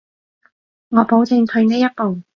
[0.89, 2.23] 我保證退呢一步